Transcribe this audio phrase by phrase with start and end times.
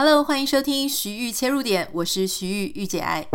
[0.00, 3.26] Hello，欢迎收听徐玉切入点，我是徐玉玉姐爱。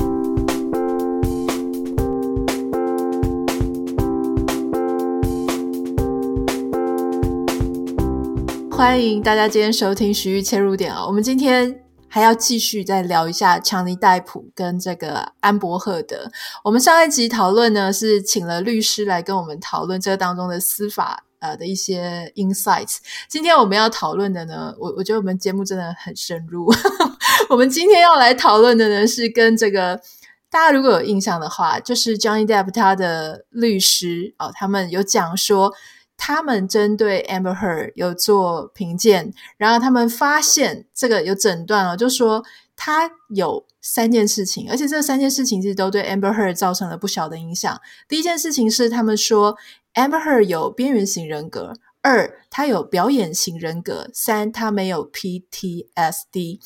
[8.72, 16.32] 欢迎大家今天收听徐玉切入点啊，我们今天还要继续再聊一下强尼戴普跟这个安柏赫德。
[16.64, 21.26] 我们上一集讨论呢，是请了律师来跟我们讨论这当中的司法。
[21.44, 26.74] 呃的一些 insights，今天我们要讨论的呢，我我觉得我们节目真的很深入。
[27.52, 30.00] 我们今天要来讨论的呢，是跟这个
[30.50, 35.74] 大家如果有印象的话，就是 Johnny Depp 他的律师哦，他们有讲说，
[36.16, 42.46] 他们针对 Amber Heard 有做评鉴，然后他们发现这个有诊断了，就说
[42.78, 47.82] 他有三件事情，而且这三件事情其实都对 Amber Heard 造成了不小的影响。
[48.08, 49.58] 第一件事情是他们说。
[49.94, 56.60] Amber Her 有边缘型人格，二，他有表演型人格，三，他没有 PTSD。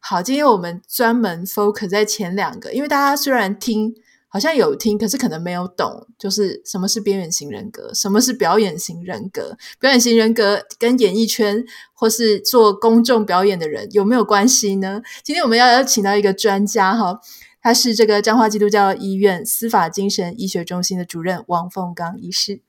[0.00, 3.94] 好，今天我们专门 focus 在前两个，因为大家虽然听
[4.26, 15.00] 好像有听，可是可能没有懂，就是什么是边缘型人格，什么是表演型人格，表演型人格跟演艺圈或是做公众表演的人有没有关系呢？
[15.22, 17.20] 今天我们要邀请到一个专家哈，
[17.62, 22.60] 他是这个彰化基督教医院司法精神医学中心的主任王凤刚医师。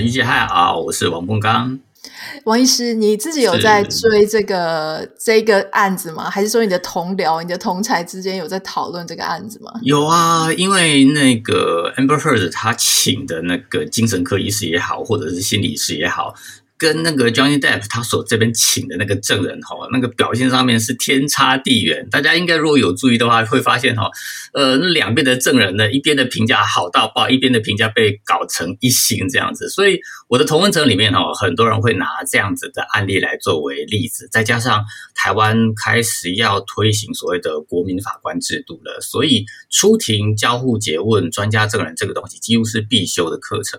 [0.00, 1.78] 御姐好，我是王凤刚。
[2.44, 6.30] 王医师，你自己有在追这个这个案子吗？
[6.30, 9.70] 还是说你的同僚、你的同才之间有在讨论这个案子吗？
[9.82, 16.34] 有啊，因为那个 Amber Heard 他请的那个精神科医师也好，或者是心理师也好。
[16.80, 22.08] 跟那个 Johnny Depp 他所这边请的那个证人哈，那个表现上面是天差地远。
[22.10, 24.10] 大家应该如果有注意的话，会发现哈，
[24.54, 29.68] 呃，那两边的证人呢，一边的评价好到爆，一边的评价被搞成一星这样子。
[29.68, 34.26] 所以我的同温层里面哈，很多人会拿这样子的案例来作为例子。
[34.32, 34.82] 再加上
[35.14, 43.78] 台湾开始要推行所谓的国民法官制度了，所以出庭交互詰问专家证人这个东西几乎是必修的课程。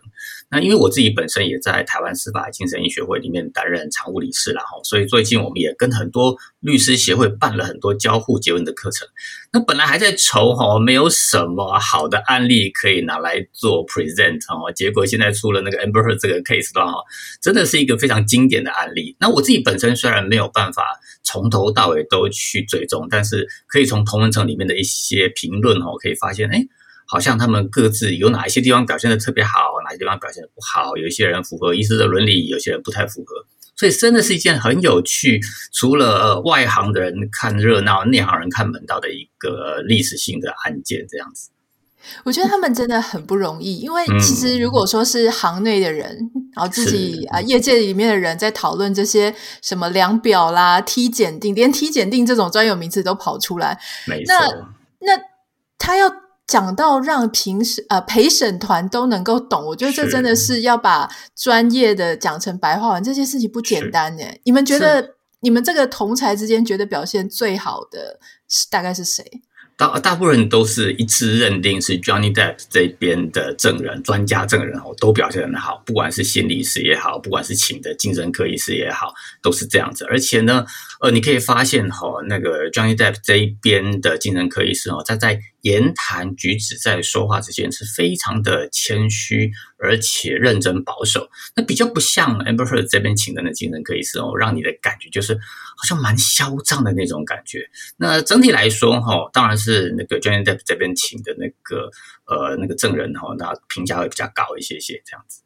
[0.52, 9.08] 那因为我自己本身也在台湾司法精神医学会里面担任常务理事了哈，所以最近我们也跟很多律师协会办了很多交互詰问的课程。
[9.54, 16.94] 那本来还在愁哈，没有什么好的案例可以拿来做 present 哈，结果现在出了那个 Amber 这个 case 的哈，
[17.42, 19.16] 真的是一个非常经典的案例。
[19.20, 20.84] 那我自己本身虽然没有办法
[21.24, 26.68] 从头到尾都去追踪，但是可以从同文层里面的一些评论哈，可以发现哎。
[27.08, 29.52] 好像他们各自有哪一些地方表现的特别好，
[29.92, 30.96] 哪些地方表现的不好。
[30.96, 33.46] 有一些人符合医师的伦理，有些人不太符合。
[33.76, 35.42] 所以真的是一件很有趣，
[35.74, 41.06] 除了外行的人看热闹，内行人看门道的一个历史性的案件。
[41.10, 41.50] 这样子，
[42.24, 54.36] 我觉得他们真的很不容易，因为其实如果说是行内的人，嗯、然后自己啊业界里面的人在讨论这些什么量表啦、T 检定，连 T 检定这种专有名词都跑出来，没错。
[55.00, 55.24] 那那
[55.80, 56.31] 他要。
[56.52, 64.24] 讲到让评审呃陪审团都能够懂，我觉得这真的是要把专业的讲成白话文，这件事情不简单呢。
[64.44, 68.20] 你们觉得你们这个同才之间觉得表现最好的
[68.50, 69.24] 是大概是谁？
[69.78, 80.06] 大大部分人都是一致认定是 Johnny Depp 这边的证人、专家证人哦，都表现很好，不管是心理师也好，不管是请的精神科医师也好，都是这样子。
[80.06, 80.66] 而且呢，
[81.00, 91.30] 呃，你可以发现哈，那个 Johnny Depp 这一边的精神科医师哦，他在言谈举止在说话之间是非常的谦虚，而且认真保守。
[91.56, 97.70] 那比较不像 Amber Heard 这边请的那精神科医师哦，让你的感觉就是好像蛮嚣张的那种感觉。
[97.98, 101.90] 那整体来说哈，当然是那个 Johnny Depp 这边请的那个
[102.26, 105.42] 呃那个证人哈，那评价会比较高一些些这样子。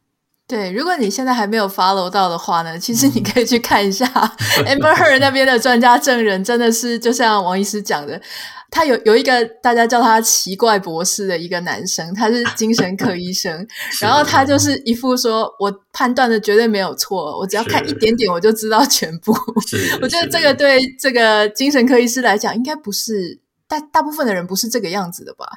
[0.48, 8.22] 对，如果你现在还没有 follow 到的话呢，其实你可以去看一下 Amber Heard 那边的专家证人，真的是就像王医师讲的，
[8.76, 13.66] 他有有一个大家叫他奇怪博士的一个男生，他是精神科医生，
[14.02, 19.34] 然后他就是一副说我判断的绝对没有错，我只要看一点点我就知道全部。
[20.02, 23.40] 我觉得这个对这个精神科医师来讲，应该不是。
[23.68, 25.48] 大大部分的人不是这个样子的吧？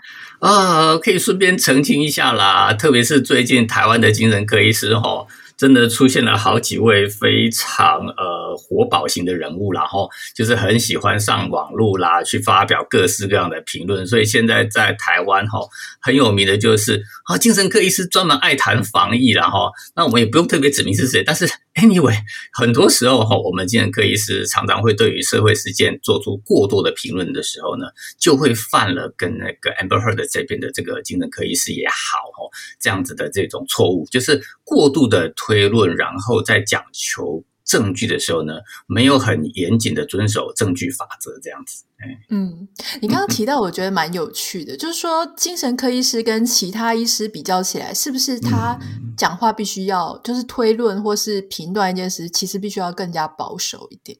[0.41, 5.27] 啊，可以顺便澄清一下啦，特别是最近台湾的精神科医师哈，
[5.59, 14.07] 真的出现了好几位非常呃活宝型的人物，然后就是很喜欢上网络啦，去发表各式各样的评论。
[14.07, 15.59] 所以现在在台湾哈
[16.01, 19.71] 很有名的就是啊，精神科医师专门爱谈防疫啦哈。
[19.97, 21.45] 那我们也不用特别指明是谁，但是
[21.75, 22.17] anyway，
[22.53, 32.49] 很多时候哈，我们精神科医师常常会对于社会事件做出过多的评论的时候呢，就会犯了跟那个 Amber Heard 这边的这个精神科医师也好哈
[32.81, 35.29] 这样子的这种错误，就是过度的
[35.69, 37.45] 论，然后再讲求。
[37.69, 38.55] 证据的时候呢，
[38.87, 41.85] 没有很严谨的遵守证据法则，这样子。
[42.31, 42.67] 嗯，
[43.03, 48.79] 你刚刚提到，我觉得蛮有趣的，嗯、就是说精神科医师跟其他医师比较起来，是不是他
[49.19, 54.17] 讲话必须要就是推论或是评断一件事，其实必须要更加保守一点？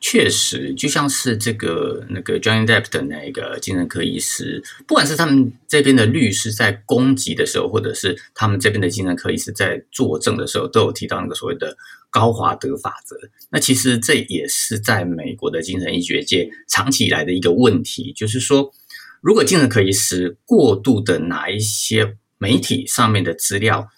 [0.00, 11.76] 确实，就像是这个那个 John Depp 的那个精神科医师，不管是他们这边的律师在攻击的时候，或者是他们这边的精神科医师在作证的时候，都有提到那个所谓的
[12.10, 13.16] 高华德法则。
[13.50, 18.72] 那其实这也是在美国的精神医学界长期以来的一个问题，就是说，
[19.20, 23.88] 如果精神科医师过度的拿一些媒体上面的资料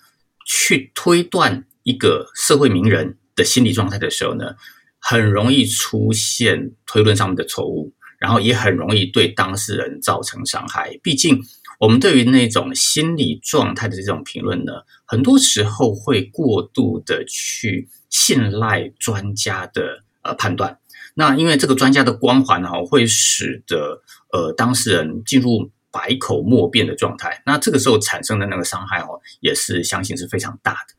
[0.46, 4.54] 去推断一个社会名人的心理状态的时候呢，
[5.00, 10.98] 很容易出现推论上面的错误，然后也很容易对当事人造成伤害。
[11.02, 11.42] 毕竟，
[11.78, 14.72] 我们对于那种心理状态的这种评论呢，
[15.06, 20.78] 很多时候会过度的去信赖专家的呃判断。
[21.14, 24.02] 那因为这个专家的光环哈，会使得
[24.32, 27.42] 呃当事人进入百口莫辩的状态。
[27.46, 30.94] 那这个时候产生的那个伤害哦，也是相信是非常大的。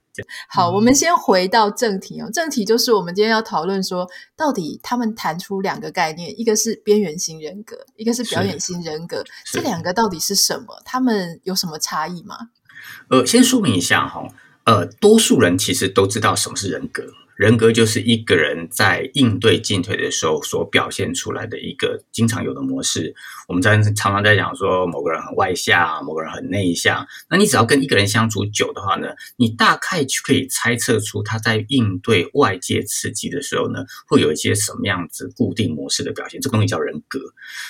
[0.50, 2.30] 好，我们先回到正题哦。
[2.34, 10.82] 正题就是我们今天要讨论说，到底他们谈出两个概念，一个是边缘型人格，一个是表演型人格，这两个到底是什么？
[10.84, 12.38] 他们有什么差异吗？
[13.10, 14.28] 呃，先说明一下哈，
[14.66, 17.04] 呃，多数人其实都知道什么是人格。
[17.42, 23.16] 人格就是一个人在应对进退的时候所表现出来的一个经常有的模式。
[23.48, 27.04] 我们在常常在讲说，某个人很外向，某个人很内向。
[27.28, 29.08] 那你只要跟一个人相处久的话呢，
[29.38, 36.40] 你大概就可以猜测出他在应对外界刺激的时候呢，会有一些什么样子固定模式的表现。
[36.42, 37.20] 这个东西叫人格。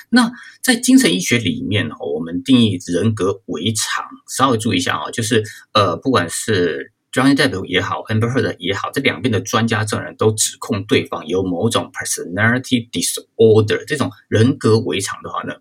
[0.09, 0.29] 那
[0.62, 5.41] 在精神医学里面，我们定义人格为常，稍微注意一下啊，就是
[5.71, 6.91] 呃，不管是。
[7.12, 15.56] Johnny Depp 也好，Amber Heard 也好，这两边的专家证人都指控对方有某种 personality disorder 这种人格违常的话呢，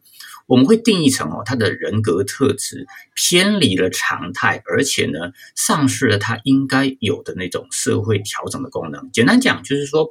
[0.47, 2.87] 我们会定义成哦，他的人格特质
[3.17, 5.19] 偏离了常态，而且呢，
[5.57, 9.11] 丧失了他应该有的那种社会调整的功能。
[9.11, 10.09] 简单讲，就是说，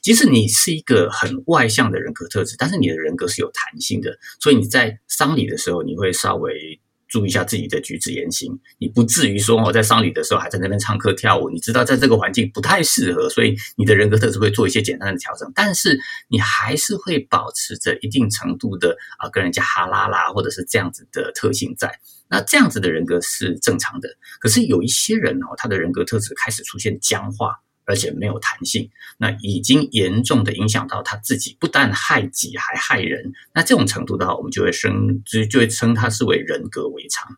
[0.00, 6.80] 即使你是一个很外向的人格特质，但是你的人格是有弹性的，所以你在丧礼的时候，你会稍微。
[7.12, 11.50] 注意一下自己的举止言行，你不至于说哦，在丧礼的时候还在那边唱歌跳舞。
[11.50, 22.00] 你知道在这个环境不太适合，所以你的人格特质会做一些简单的调整，但是你还是会保持着一定程度的啊，跟人家哈拉啦，或者是这样子的特性在。
[22.30, 24.08] 那这样子的人格是正常的。
[24.40, 27.60] 可是有一些人哦，他的人格特质开始出现僵化。
[27.84, 33.32] 而且没有弹性，那已经严重的影响到他自己，不但害己还害人。
[33.54, 37.36] 那这种程度的话，我们就会称就就会称他是为人格违常。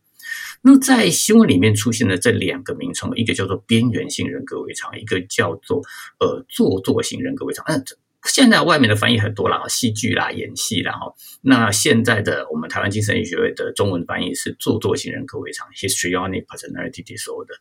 [0.62, 5.82] 那在新闻里面出现的这两个名称，一个叫做边缘性人格违常，一个叫做
[6.19, 7.64] 呃做作型人格违常。
[7.67, 7.85] 嗯。
[8.25, 11.15] 现在外面的翻译很多啦，戏剧啦、演戏啦哈。
[11.43, 17.55] 那现在的我们台湾精神医学会的中文翻译是做作型人格违常 （Histrionic Personality Disorder）。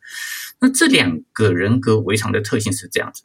[0.59, 3.23] 那这两个人格违常的特性是这样子，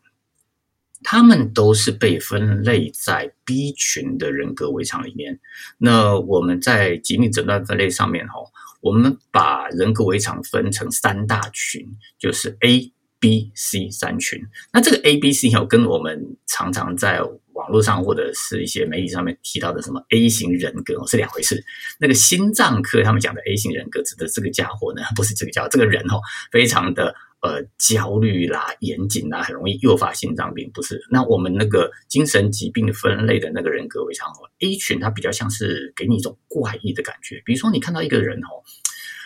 [1.05, 5.39] 他们都是被分类在 B 群的人格违常里面。
[5.79, 8.35] 那我们在疾病诊断分类上面哈，
[8.81, 11.87] 我们把人格违常分成三大群，
[12.19, 12.93] 就是 A。
[13.21, 14.41] B、C 三群，
[14.73, 17.21] 那这个 A、B、C 有跟我们常常在
[17.53, 21.65] 网络上或者是一些媒体上面提到的什么 A 型人格是两回事。
[21.99, 26.21] 那个心脏科他们讲的 A 型人格指的这个家伙呢，不是这个家伙，这个人哦，
[26.53, 31.05] 非常的呃焦虑啦、严谨啦，很容易诱发心脏病，不是？
[31.11, 38.63] 那我们那个精神疾病分类的那个人格为常哦，A 群它比较像是给你一种怪异的感觉，比如说你看到一个人哦，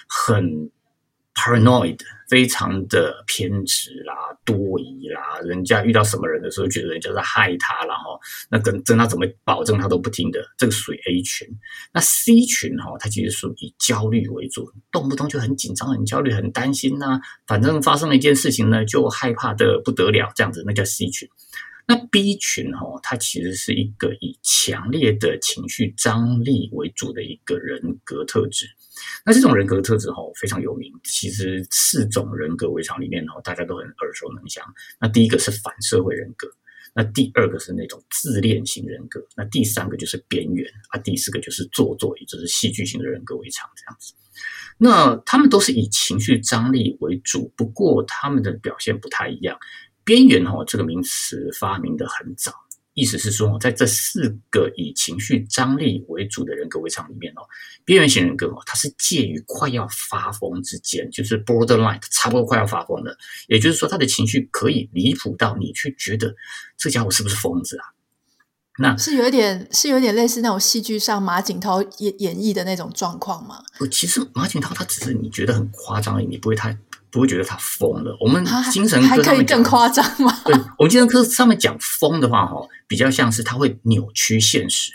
[0.09, 0.71] 很。
[1.35, 1.99] Paranoid，
[2.29, 8.21] 非常的偏执啦、多疑啦，人家遇到什么人的时候，觉得人家在害他，然后
[8.51, 11.49] 那跟跟他怎么保证他都不听的，这个属于 A 群。
[11.93, 21.29] 那 C 群哈，它其实属于焦虑为主，动不动就很紧张、很焦虑、很担心呐、反正发生了一件事情呢，就害怕的不得了，这样子，那叫 C 群。
[21.87, 28.67] 那 B 群哈，它其实是一个以强烈的情绪张力为主的一个人格特质。
[29.25, 34.65] 那这种人格特质哈非常有名，其实四种人格围场里面哈大家都很耳熟能详。
[35.01, 36.49] 那第一个是反社会人格，
[36.95, 44.15] 那第二个是那种自恋型人格，那第三个就是边缘啊，第四个就是做作，也就是戏剧型的人格围场这样子。
[44.79, 49.59] 那他们都是以情绪张力为主，不过他们的表现不太一样。
[50.05, 52.53] 边缘哦，这个名词发明得很早。
[52.95, 57.43] 意思是说，在这四个以情绪张力为主的人格围场里面哦，
[57.85, 63.17] 边缘型人格哦，它是介于快要发疯之间，就是 borderline，差不多快要发疯了。
[63.49, 66.35] 也就是说，他的情绪可以离谱到你去觉得
[66.77, 67.97] 这家伙是不是疯子啊？
[68.79, 73.63] 那是有一点，是有点类似那种戏剧上马景涛演演绎的那种状况吗？
[73.79, 76.77] 不，其实马景涛他只是你觉得很夸张而已，你不会太。
[77.13, 78.17] 不会觉得他疯了。
[78.19, 78.43] 我们
[78.73, 80.37] 精神科还可以更夸张吗？
[80.47, 84.91] 对，我们精神科上面讲疯的话，哈，比较像是他会扭曲现实，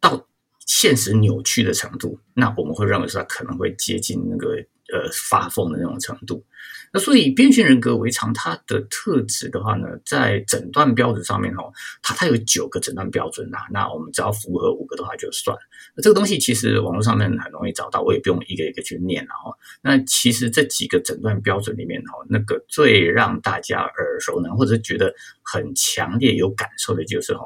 [0.00, 0.26] 到
[0.66, 4.56] 现实扭曲的程度，那我们会认为说他可能会接近那个
[4.94, 6.44] 呃发疯的那种程度。
[6.92, 13.58] 那所以边缘人格违常，它的特质的话呢，在诊断标准上面哦，它它有九个诊断标准呐。
[13.72, 15.58] 那我们只要符合五个的话就算。
[15.96, 19.52] 那这个东西其实网络上面很容易找到，我也不用一个一个去念了哈。
[19.82, 27.44] 那其实这几个诊断标准里面哦，那个最让大家耳熟能或者觉得很强烈有感受的就是哈，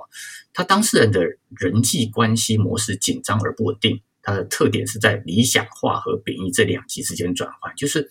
[0.52, 1.24] 他当事人的
[1.56, 8.10] 人际关系模式紧张而不稳定，它的特点是在理想化和贬义这两极之间转换，就是。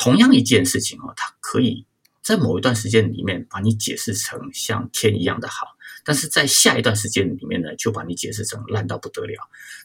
[0.00, 1.84] 同样一件事情哦，它可以
[2.22, 5.66] 在某一段时间里面把你解释成像天一样的好，
[6.04, 9.34] 但是在下一段时间里面呢，就把你解释成烂到不得了。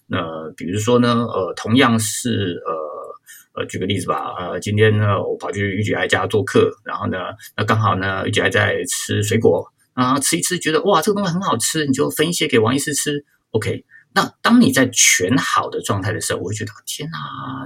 [0.05, 7.17] 那比如说呢，呃，同样是呃呃，举个例子吧，呃，今天呢，我跑去玉姐爱家做客，然后呢，
[7.57, 13.83] 那刚好呢，玉姐爱在吃水果，啊，吃一吃觉得哇，这个东西很好吃，你就分一些给王医师吃，OK。
[14.15, 17.17] 那当你在全好的状态的时候，我会觉得天哪，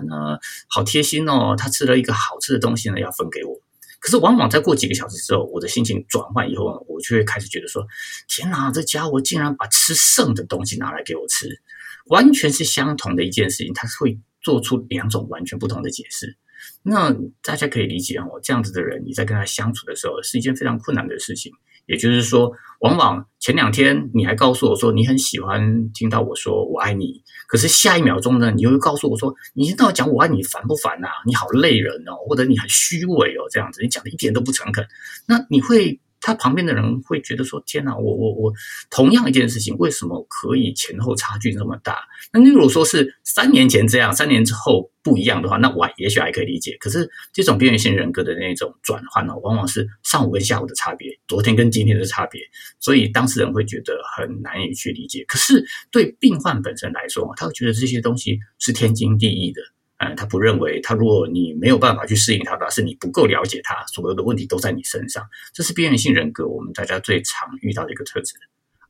[0.07, 0.39] 那
[0.69, 3.61] 好贴心哦，他吃了一个好吃的东西呢，要分给我。
[3.99, 7.85] 可是往往再过几个小时之后，我的心情转换以后，我就会开始觉得说，
[8.29, 11.61] 天哪，这家伙竟然把吃剩的东西拿来给我吃，
[12.05, 16.37] 完全是相同的一件事情，他是会做出两种完全不同的解释。
[16.83, 21.51] 那大家可以理解哦，这样子的人，你在跟他相处的时候，是一件非常困难的事情。
[21.87, 22.51] 也就是说，
[22.81, 31.07] 往往前两天你还告诉我说你很喜欢听到我说我爱你，可是下一秒钟呢，你又告诉我说你听到讲我爱你烦不烦呐？
[31.25, 34.85] 你好累人哦，或者你很虚伪哦，这样子，你讲的一点都不诚恳，
[35.25, 35.99] 那你会。
[36.27, 38.53] 他旁边的人会觉得说：“天哪，我我我，
[38.89, 42.01] 同样一件事情，为什么可以前后差距这么大？
[42.33, 46.75] 那你如果说是三年前这样，三年之后不一样的话，那我也许还可以理解。
[46.81, 52.41] 可是这种边缘性人格的那种转换呢，往往是上午跟下午的差别，昨天跟今天的差别，
[52.81, 55.23] 所以当事人会觉得很难以去理解。
[55.29, 59.61] 可是对病患本身来说，他会觉得这些东西是天经地义的。”
[59.99, 65.27] 嗯，他不认为他，如果你没有办法去适应他的，是你不够了解他，所有的问题都在你身上。
[65.53, 68.35] 这是边缘性人格，我们大家最常遇到的一个特质。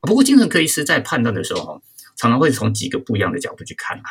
[0.02, 1.80] 不过，精神科医师在判断的时候，
[2.16, 4.04] 常常会从几个不一样的角度去看啊。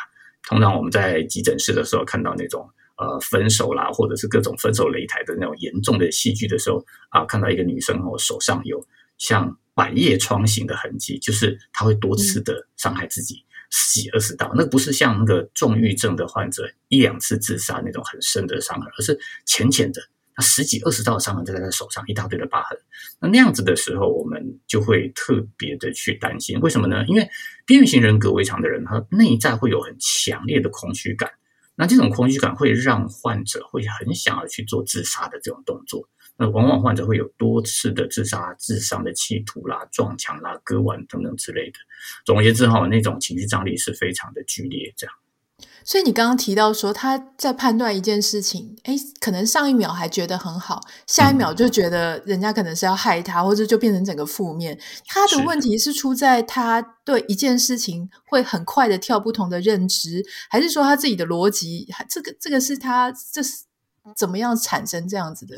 [0.48, 8.84] 通常我们在急诊室的时候，看到那种呃分手啦，或者是各种分手擂台的那种严重的戏剧的时候啊，看到一个女生哦，手上有
[9.18, 13.36] 像百叶窗型的痕迹，就是她会多次的伤害自己。
[13.36, 20.00] 嗯十几二十道，那不是像那个重郁症的患者一两次自杀那种很深的伤痕，而是浅浅的，
[20.36, 22.78] 那十几二十道的伤痕就在他手上，一大堆的疤痕。
[23.20, 27.04] 那那样子的时候，我们就会特别的去担心，为什么呢？
[27.06, 27.28] 因为
[27.66, 31.30] 边缘型人格违常的人，他内在会有很强烈的空虚感，
[31.74, 36.08] 那这种空虚感会让患者会很想要去做自杀的这种动作。
[36.38, 41.78] 那往往患者会有多次的自杀、自伤的企图啦、撞墙啦、割腕等等之类的。
[42.24, 44.94] 总而言之，哈，那种情绪张力是非常的剧烈。
[44.96, 45.14] 这样，
[45.82, 54.78] 所以你刚刚提到说他在判断一件事情，哎，可能上一秒还觉得很好，下一秒就觉得人家可能是要害他，嗯、或者就变成整个负面。
[55.06, 61.88] 他的问题是出在他对一件事情会很快的跳不同的认知，还是说他自己的逻辑？
[62.08, 63.64] 这个这个是他这是
[64.16, 65.56] 怎么样产生这样子的？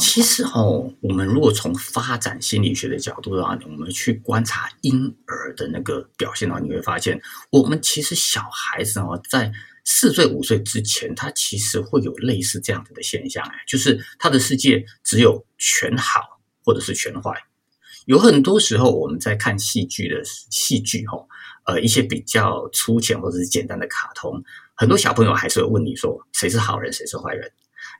[0.00, 9.52] 其实哦，我们如果从发展心理学的角度的话，我们去观察婴儿的那个表现的话，你会发现，我们其实小孩子哦，在
[9.84, 17.32] 四岁五岁之前，他其实会有类似这样子的现象，哎，就是他的世界只有全好或者是全坏。
[18.06, 21.28] 有很多时候，我们在看戏剧的戏剧哦，
[21.66, 24.42] 呃，一些比较粗浅或者是简单的卡通，
[24.74, 27.50] 很多小朋友还是会问你说，谁是好人，谁是坏人。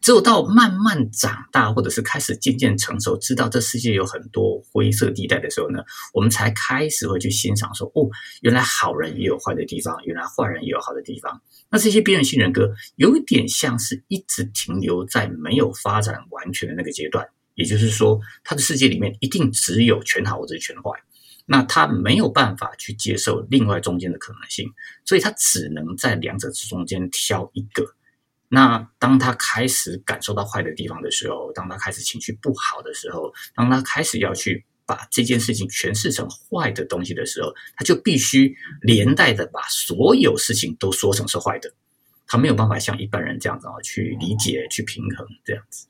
[0.04, 5.82] 只有到慢慢长大，或者是开始渐渐成熟，知道这世界有很多灰色地带的时候呢，
[6.12, 8.06] 我们才开始会去欣赏说：哦，
[8.42, 11.40] 原来好人也有坏的地方，原来坏人也有好的地方。
[11.70, 20.90] 那这些边缘性人格有一点像是一直停留在没有发展完全的那个阶段，也就是说，他的世界里面一定只有全好或者全坏。
[21.46, 24.70] 那他没有办法去接受另外中间的可能性，
[25.06, 27.86] 所以他只能在两者之中间挑一个。
[28.54, 41.72] 那当他开始感受到坏的地方的时候，当他开始情绪不好的时候，当他开始要去把这件事情诠释成坏的东西的时候，他就必须连带的把所有事情都说成是坏的。
[42.26, 45.86] 他没有办法像一般人这样子啊去理解、去平衡这样子。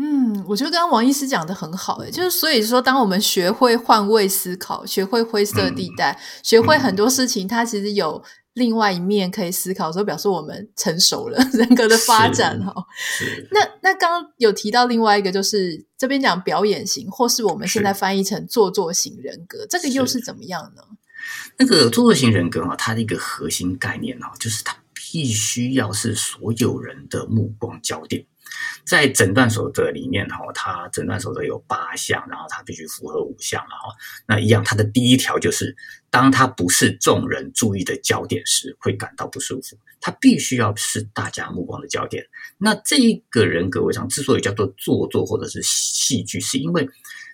[0.00, 8.22] 嗯，我觉得刚刚王医师讲的很好，诶，就是所以说，当我们学会换位思考，学会灰色地带，嗯、学会很多事情，它其实有
[8.58, 12.74] 另外一面可以思考，所以表示我们成熟了， 人格的发展哈。
[13.50, 20.82] 那那刚刚有提到另外一个，就是这边讲表演型，或是我们现在翻译成做作型人格，这个又是怎么样呢？
[21.56, 28.26] 那个做作型人格啊，它的一个核心概念啊，就是它必须要是所有人的目光焦点。
[28.84, 33.90] 在诊断守则里面，哈，它诊断守则有八项，然后它必须符合五项，然后
[34.26, 35.76] 那一样，它的第一条就是，
[36.10, 39.76] 当他不是众人注意的焦点时，会感到不舒服。
[40.00, 42.24] 他必须要是大家目光的焦点。
[42.56, 46.88] 那这一个人格违常之所以叫做做作或者是戏剧，是因为。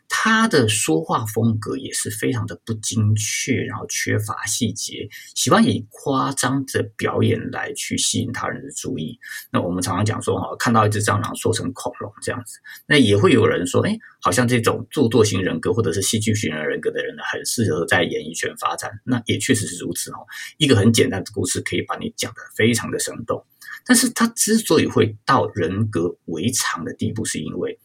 [0.09, 9.19] 他的说话风格也是非常的不精确，然后缺乏细节，喜欢以夸张的表演来去吸引他人的注意。
[9.51, 18.91] 那我们常常讲说，哈，看到一只蟑螂说成恐龙这样子，那也会有人说，哎，好像这种做作型人格或者是戏剧型人格的人呢，很适合在演艺圈发展。
[19.05, 20.17] 那也确实是如此哦。
[20.59, 23.45] 一个很简单的故事可以把你讲得非常的生动，
[23.85, 27.79] 但是他之所以会到人格违常的地步，是因为。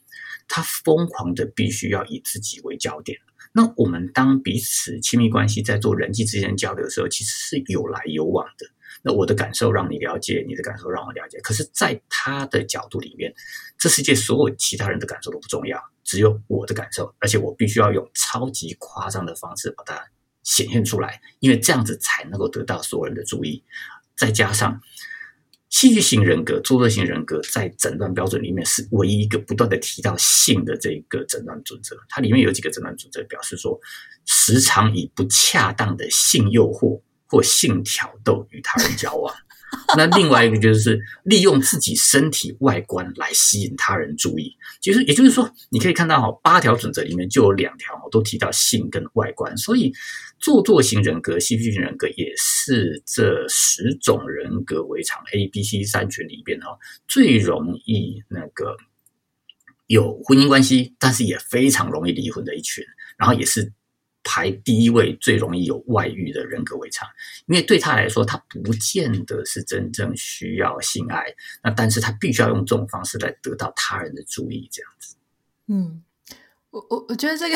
[0.50, 3.18] 他疯狂的必须要以自己为焦点。
[3.54, 8.68] 那我们当彼此亲密关系在做人际之间交流的时候，其实是有来有往的。
[9.02, 11.40] 那我的感受让你了解，你的感受让我了解。
[11.40, 13.34] 可是，在他的角度里面，
[13.78, 20.04] 这世界所有其他人的感受都不重要，只有我的感受，而且我必须要用超级夸张的方式把它
[20.44, 23.64] 显现出来，因为这样子才能够得到所有人的注意。
[24.18, 24.82] 再加上。
[25.70, 31.96] 戏剧型人格、作作型人格在诊断标准里面是唯一一个不断的提到性的这个诊断准则。
[32.08, 33.80] 它里面有几个诊断准则，表示说，
[34.26, 39.34] 时常以不恰当的性诱惑或性挑逗与他人交往。
[39.96, 49.94] 那另外一个就是利用自己身体外观来吸引他人注意，其实也就是说，你可以看到哈，八条准则里面就有两条都提到性跟外观，所以
[50.40, 56.78] 做作型人格、戏剧型人格也是这十种人格围场 A、B、C 三群里边哈
[57.08, 58.76] 最容易那个
[59.88, 62.84] 有婚姻关系，但是也非常容易离婚的一群，
[63.18, 63.72] 然后也是。
[64.24, 67.08] 排第一位最容易有外遇的人格为常，
[67.48, 71.26] 因为对他来说，他不见得是真正需要性爱，
[71.64, 75.16] 那但是他必须要用这种方式来得到他人的注意，这样子。
[75.68, 76.04] 嗯，
[76.72, 77.56] 我我我觉得这个。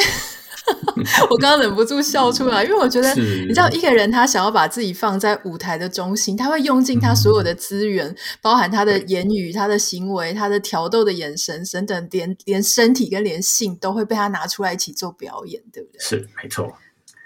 [1.29, 15.99] 我刚刚忍不住笑出来，因为我觉得，你知道，一个人他想要把自己放在舞台的中心，他会用尽他所有的资源，嗯、包含他的言语、他的行为、他的挑逗的眼神等等，连连身体跟连性都会被他拿出来一起做表演，对不对？
[15.99, 16.71] 是，没错。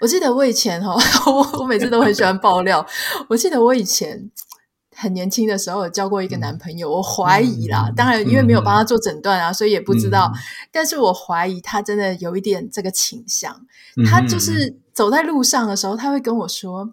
[0.00, 0.96] 我记得我以前哈，
[1.30, 2.84] 我我每次都很喜欢爆料。
[3.28, 4.28] 我记得我以前。
[5.00, 10.28] 很年轻的时候有交过一个男朋友，嗯、我怀疑啦，嗯、当然因为没有帮他做诊断啊，嗯、所以也不知道。
[10.34, 10.40] 嗯、
[10.72, 13.54] 但是我怀疑他真的有一点这个倾向。
[13.96, 16.92] 嗯、他就是走在路上的时候，他会跟我说：“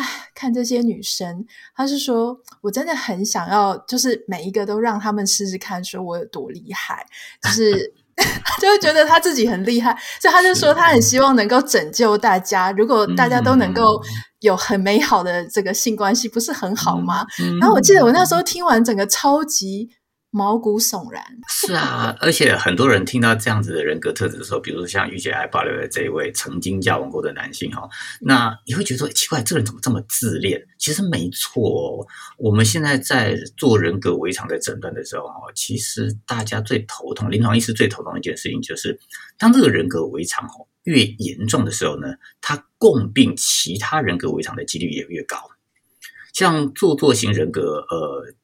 [0.00, 7.06] 哎，看这些女生。”她是说：“我真的很想要，就是每一个都让他们试试看，说我有多厉害。”
[7.42, 7.94] 就是。
[8.44, 12.72] 他就会觉得他自己很厉害，所以他就说他很希望能够拯救大家。
[12.72, 14.02] 如果大家都能够
[14.40, 17.24] 有很美好的这个性关系，不是很好吗？
[17.60, 19.88] 然后我记得我那时候听完整个超级。
[20.30, 21.22] 毛骨悚然。
[21.48, 27.88] 是啊， 而且很多人听到这样子的人格特质的时候，比如说像御姐爱保留的这一位曾经交往过的男性哈，
[28.20, 30.62] 那你会觉得说奇怪，这个人怎么这么自恋？
[30.78, 38.98] 其实没错，我们现在在做人格围场的诊断的时候哈，其实大家最头痛，临床医师最头痛的一件事情就是，
[39.38, 42.08] 当这个人格围场哈越严重的时候呢，
[42.40, 45.38] 他共病其他人格围场的几率也越高。
[46.34, 48.34] 像做作型人格，呃。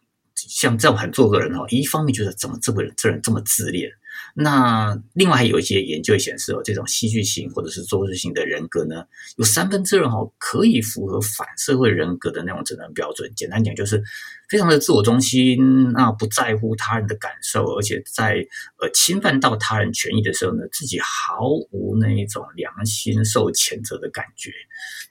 [0.48, 3.90] 像这样很做作的人哦，一方面觉得怎么这个人这人这么自恋，
[4.34, 9.04] 那另外还有一些研究显示哦，这种戏剧型或者是做作型的人格呢，
[9.36, 13.32] 有三分之二哦可以符合反社会人格的那种诊断标准。
[13.34, 14.02] 简单讲就是，
[14.48, 18.46] 非常的自我中心，那不在乎他人的感受，而且在
[18.80, 24.50] 呃侵犯到他人权益的时候呢，自己毫无那一种良心受谴责的感觉，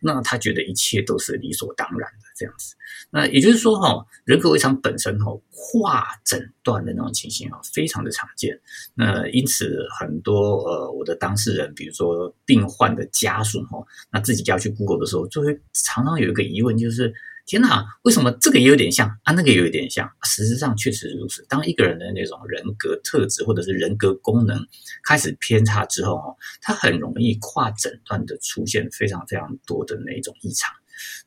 [0.01, 2.75] 那他觉得一切都是理所当然的这样子。
[3.09, 8.59] 那也就是说哈，人格违常本身哈跨诊断的那种情形啊，非常的常见。
[8.93, 17.13] 那因此很多呃我的当事人，比如说病患的家属哈，那自己要去 Google 的时候，就会常常有一个疑问，就是。
[17.45, 19.33] 天哪，为什么这个也有点像啊？
[19.33, 20.09] 那个也有点像。
[20.23, 21.45] 实上确实如此。
[21.49, 24.65] 当一个人的那种人格特质或者是人格功能
[25.03, 30.71] 开始偏差之后，哦，他很容易跨诊断的出现非常非常多的那种异常。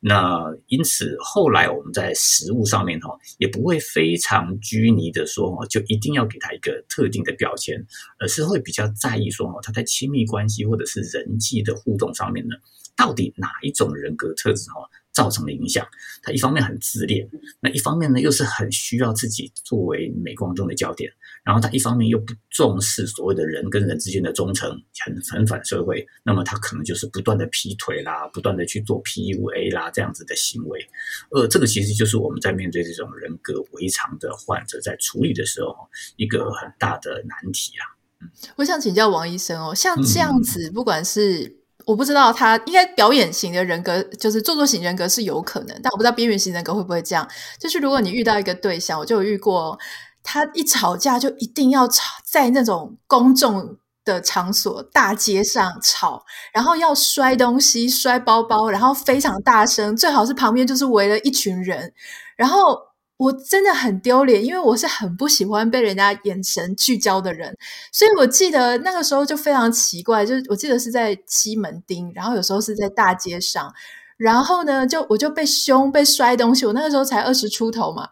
[0.00, 7.86] 那因此后来我们在实务上面，哈，也不会非常拘泥的说，哈，就一定要给他一个特定的标签，
[8.18, 12.56] 而是会比较在意说，哈，他在亲密关系或者是人际的互动上面呢，
[12.96, 14.80] 到底哪一种人格特质，哈。
[15.16, 15.86] 造成的影响，
[16.22, 17.26] 他一方面很自恋，
[17.60, 21.10] 那一方面呢又是很需要自己作为镁光中的焦点，
[21.42, 24.70] 然后他一方面又不重视所谓的人跟人之间的忠诚，
[25.02, 30.86] 很很反社会，那么他可能就是不断的劈腿啦，不断的去做 PUA 啦这样子的行为，
[31.30, 35.74] 呃，这个其实就是我们在面对这种人格违常的患者在处理的时候
[36.16, 37.96] 一个很大的难题啊。
[38.20, 47.26] 嗯，我想请教王医生哦，像这样子，不管是我不知道他应该表演型的人格，就是做作型人格是有可能，但我不知道边缘型人格会不会这样。
[47.60, 49.78] 就是如果你遇到一个对象，我就遇过，
[50.22, 61.92] 他一吵架就一定要吵在那种公众的场所、大街上吵，然后要摔东西、摔包包，然后非常大声，最好是旁边就是围了一群人，
[62.36, 62.85] 然后。
[63.18, 67.56] 我真的很丢脸，因为我是很不喜欢被人家眼神聚焦的人，
[67.90, 73.72] 所以我记得那个时候就非常奇怪，就是我记得是在西门町，然后有时候是在大街上，
[74.18, 78.06] 然后呢，就我就被凶、被摔东西，我那个时候才二十出头嘛，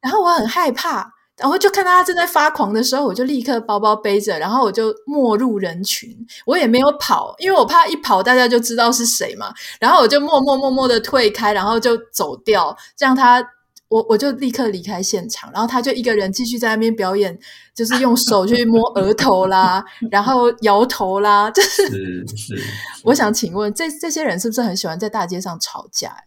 [0.00, 6.08] 然后我很害怕，然后就看到他正在发狂的时候，我就立刻包包背着，然后我就没入人群，
[6.46, 13.46] 我也没有跑，因为我怕一跑大家就知道是谁嘛，然后我就默默默默的退开，然后就走掉，这样他。
[13.90, 17.36] 我我就立刻离开现场，然后他就一个人继续在那边表演，
[17.74, 22.36] 就是用手去摸额头啦，然后摇头啦，就是 是。
[22.36, 22.62] 是
[23.02, 26.22] 我想请问，这这些人是不是很喜欢在大街上吵架呀？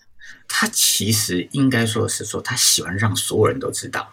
[0.50, 4.10] 他其实应该说是说，他喜欢让所有人都知道。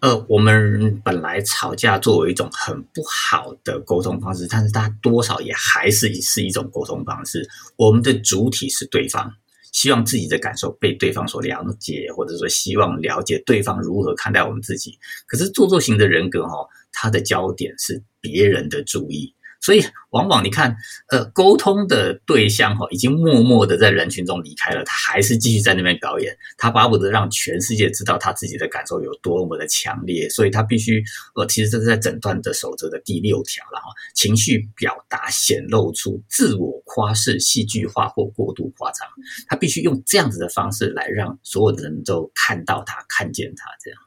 [0.00, 7.48] 呃，我们本来吵架作为一种很不好的沟通方式，但是它多少也还是是一种沟通方式。
[7.76, 9.32] 我们的主体是对方。
[9.72, 14.98] 希望自己的感受被对方所了解，或者说希望了解对方如何看待我们自己。
[15.26, 19.34] 可是做作型的人格哈，他的焦点是别人的注意。
[19.60, 20.74] 所以，往往你看，
[21.10, 26.34] 呃，沟通的对象哈，已经默默的在人群中离开了，他还是继续在那边表演。
[26.56, 31.02] 他巴不得让全世界知道他自己的感受有多么的强烈，所以他必须，
[31.34, 33.86] 呃，其实这是在诊断的守则的第六条了哈。
[34.14, 39.06] 情绪表达显露出自我夸饰、戏剧化或过度夸张，
[39.48, 44.00] 他必须用这样子的方式来让所有的人都看到他、看见他这样。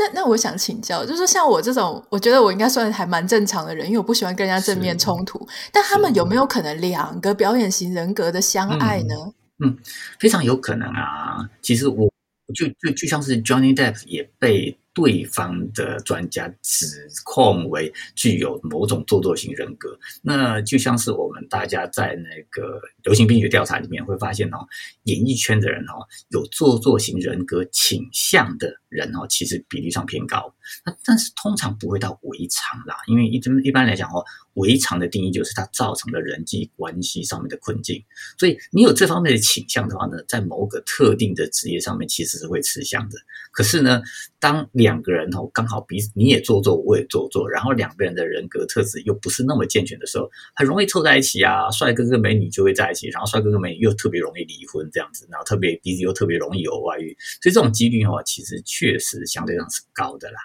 [0.00, 5.46] 那那我想请教，就是像我这种，我觉得我应该算还蛮正常的人，因为我不喜欢跟人家正面冲突。
[5.70, 9.14] 但他们有没有可能两个表演型人格的相爱呢？
[9.58, 9.78] 嗯，嗯，
[10.18, 11.46] 非常有可能啊。
[11.60, 12.10] 其实我
[12.54, 14.79] 就就就像是 Johnny Depp 也被。
[15.00, 24.58] 对方的专家指控为具有某种做作型人格，那就像是我们大家在那个流行病学调查里面会发现哦，
[25.04, 30.54] 演艺圈的人哦，有做作型人格倾向的人哦，其实比例上偏高。
[30.84, 38.02] 那但是通常不会到围场啦，因为一般一般来讲哦，围场的定义就是它造成了人际关系上面的困境。
[38.38, 43.18] 所以你有这方面的倾向的话呢，在某个特定的职业上面其实是会吃香的。
[43.52, 44.00] 可是呢，
[44.38, 51.70] 当两个人哦刚好彼此你也做做，我也做做，然后两个人的人格特质又不是那么健全的时候，很容易凑在一起啊。
[51.70, 60.38] 帅哥跟美女就会在一起，然后帅哥跟美女又特别容易离婚这样子，然后特别彼此又特别容易有外遇，所以这种几率哦，其实确实相对上是高的啦。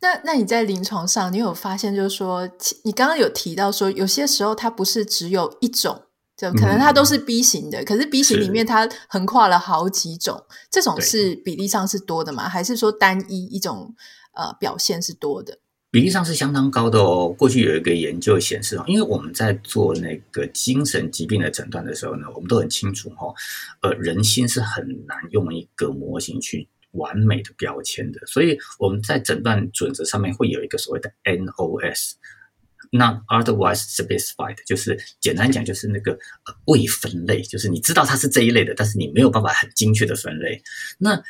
[0.00, 2.48] 那那你在临床上，你有发现就是说，
[2.84, 6.02] 你刚刚有提到说，有些时候它不是只有一种。
[6.36, 12.46] 就可能它都是 B 型的，嗯、可是 B 型里面它横跨了好几种，这种是比例上是多的吗？
[12.46, 13.94] 还是说单一一种
[14.34, 15.60] 呃表现是多的？
[15.90, 17.34] 比例上是相当高的哦。
[17.38, 23.32] 过去有一个研究显示哦，因为我们在做那个精神疾病的诊断的时候呢，我们都很清楚哦，
[23.80, 32.12] 呃，人心是很难用一个模型去完美的标签的，所以我们在诊断准则上面会有一个所谓的 NOS。
[32.92, 40.62] Not otherwise specified，就是简单讲，就是那个呃未分类，就是你知道它是这一类的，但是你没有办法很精确的分类。
[40.96, 41.20] 那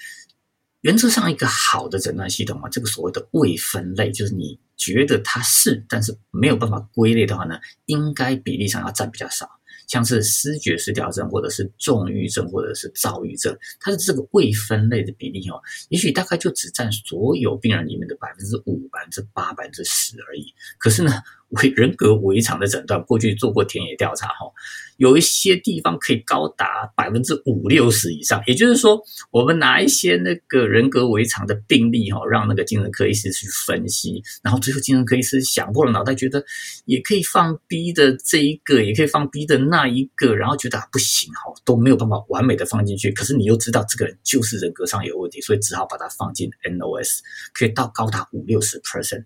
[0.82, 9.48] 原则上，一个好的诊断系统啊，这个所谓的未分类，就是你觉得它是，但是没有办法归类的话呢，应该比例上要占比较少。
[9.86, 20.46] 像是失觉失调症，或者是重郁症，或者是躁郁症，它的这个未分类的比例哦，也许大概就只占所有病人里面的百分之五、百分之八、百分之十而已。
[20.78, 21.12] 可是呢，
[21.50, 24.50] 为人格违常的诊断，过去做过田野调查哈，
[24.96, 28.42] 有一些地方可以高达百分之五六十以上。
[28.46, 36.44] 也就是说，我们拿一些那个人格违常的病例哈，让那个精神科医师去分析，然后最后精神科医师想破了脑袋，觉得
[36.84, 43.12] 也可以放 B 的这一个，也可以放 B 的那一个，然后觉得不行哈，都没有办法完美的放进去。
[43.12, 47.20] 可是你又知道这个人就是人格上有问题，所以只好把它放进 NOS，
[47.54, 49.24] 可以到高达五六十 percent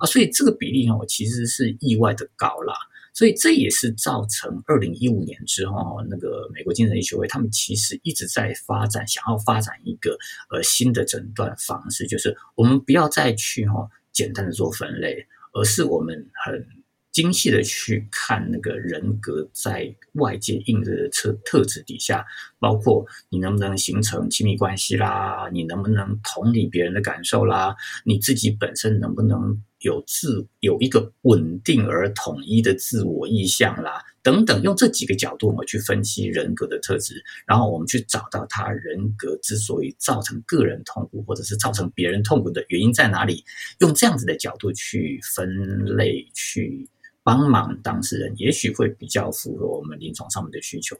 [0.00, 1.57] 啊，所以这个比例呢，我，其实是。
[1.58, 2.74] 是意外的高啦，
[3.12, 10.16] 所以这也是造成二零一五年之后，那个美国精神医学会他们其实一直在发展，想要发展一个
[10.50, 16.64] 呃新的诊断方式，就是我们不要再去哈简单的做分类，而是我们很
[17.10, 22.24] 精细的去看那个人格在外界映射的特特质底下，
[22.60, 29.60] 包括你能不能形成亲密关系啦，你能不能同理别人的感受啦，你自己本身能不能。
[29.80, 43.44] 有自有一个稳定而统一的自我意向啦，等等，用这几个角度我们去分析人格的特质，然后我们去找到他人格之所以造成个人痛苦，或者是造成别人痛苦的原因在哪里，
[43.78, 46.88] 用这样子的角度去分类，去
[47.22, 50.96] 帮忙当事人，也许会比较符合我们临床上面的需求。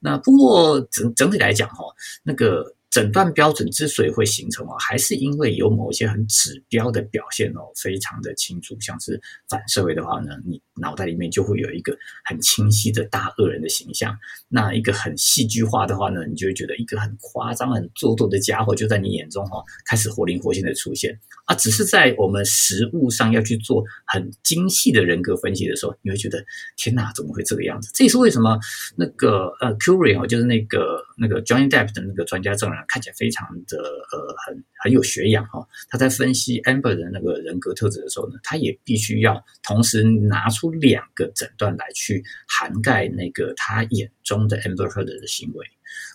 [0.00, 1.84] 那不过整整体来讲哈，
[2.22, 2.74] 那个。
[2.92, 8.76] 诊断标准之所以会形成哦，还是因为有某些很指标的表现哦，非常的清楚。
[8.80, 14.12] 像是反社会的话呢，你脑袋里面就会有一个很清晰的大恶人的形象；
[14.46, 21.54] 那一个很戏剧化的话呢，你就会觉得一个很夸张、很做作的家伙就在你眼中哈，开始活灵活现的出现啊。
[21.54, 26.44] 只是在我们实务上要去做很精细的人格分析的时候，你会觉得
[26.76, 27.90] 天哪，怎么会这个样子？
[27.94, 28.58] 这也是为什么
[28.96, 32.81] 那个呃，Curry 哦，就是那个那个 Johnny Depp 的那个专家证人。
[32.88, 45.66] 看起来非常的呃很很有学养哈，他在分析 Amber 的那个人格特质的时候呢，他也必须要同时拿出两个诊断来去涵盖那个他眼中的 Amber Heard 的行为，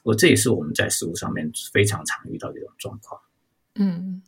[0.03, 3.21] 我这也是我们在实物上面非常常遇到的一种状况。
[3.75, 4.21] 嗯。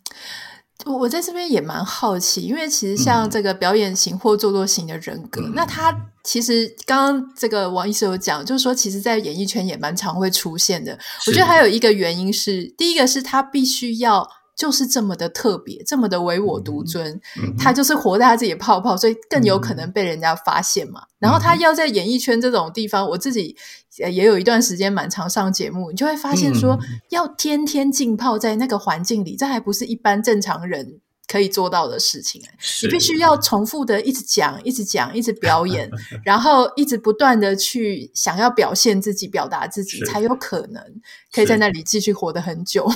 [0.85, 10.97] 我在这边也蛮好奇，因为其实像这个表演型或做作型的人格，嗯、那他其实刚刚这个王医师有讲，就是说，其实，在演艺圈也蛮常会出现的。
[11.27, 14.29] 我觉得还有一个原因是，第一个是他必须要。
[14.59, 17.21] 就是这么的特别，这么的唯我独尊，
[17.57, 20.99] 他就是活在他自己的泡泡，所以更有可能被人家发现嘛。
[20.99, 23.55] 嗯、然后他要在演艺圈这种地方，我自己
[23.95, 30.99] 也有一段时间蛮常上节目，你就会发现说，嗯、要天天浸泡在那个环境里，这还不是一般正常人。
[31.31, 32.41] 可以做到的事情，
[32.81, 35.87] 你必须要重复的一直讲，一直讲，一直表演，
[36.25, 40.83] 然后一直不断的去想要表现自己、表达自己，才有可能
[41.31, 42.95] 可以在那里继续活得很久嘛。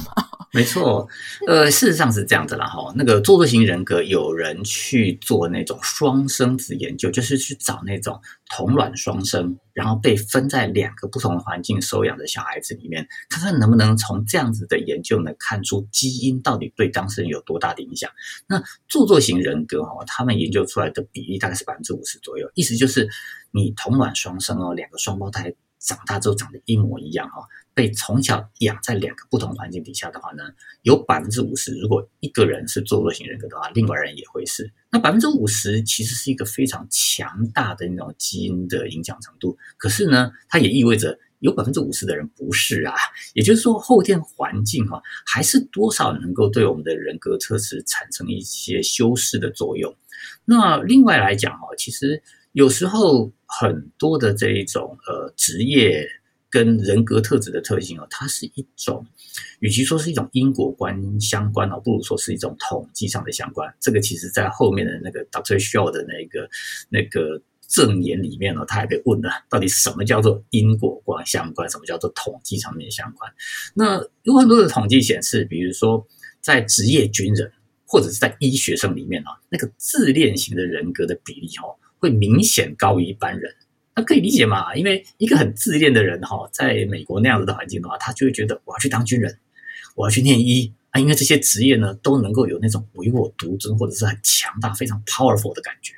[0.53, 1.07] 没错，
[1.47, 2.93] 呃，事实上是这样子啦哈。
[2.95, 8.19] 那个做作型人格，有人去做那种双生子研究，就是去找那种。
[8.55, 18.11] 同卵双生，然后被分在两个不同的环境收养的小孩子里面，看看能不能从这样子的研究呢，看出基因到底对当事人有多大的影响。
[18.45, 23.09] 那做作型人格哈，他们研究出来的比例大概是百分之五十左右，意思就是
[23.49, 25.51] 你同卵双生哦，两个双胞胎
[25.83, 27.45] 长大之后长得一模一样哈。
[27.75, 30.43] 被从小养在两个不同环境底下的话呢，
[30.83, 34.71] 有百分之五十，如果一个人是做作型人格的话，另外人也会是。
[34.91, 39.57] 那百分之五十其实是一个非常强大的那种基因的影响程度。
[39.75, 42.93] 可是呢，它也意味着有百分之五十的人不是啊。
[43.33, 49.91] 也就是说，后天环境哈，还是多少能够对我们的人格特质产生一些修饰的作用。
[50.45, 52.21] 那另外来讲哈，其实
[52.53, 56.07] 有时候很多的这一种呃职业。
[56.53, 59.03] 跟人格特质的特性哦，它是一种，
[59.57, 63.73] 与其说是一种因果关相关哦，不如说是一种统计上的相关。
[63.79, 66.47] 这个其实在后面的那个 Doctor Shaw 的那个
[66.89, 73.33] 那个证言里面呢，他还被问了，到底什么叫做因果关相关，什么叫做统计上面相关？
[73.73, 76.05] 那有很多的统计显示，比如说
[76.39, 77.51] 在职业军人
[77.87, 83.55] 或者是在医学生里面啊，那个自恋型的人格的比例哦，会明显高于一般人。
[83.95, 84.75] 那可以理解嘛？
[84.75, 89.39] 因为一个很自恋的人哈，在美国那样子的环境的话，他就会觉得我要去当军人，
[89.95, 95.93] 我要去念医啊，因为这些职业呢都能够有那种唯我独尊或者是很强大、非常 powerful 的感觉。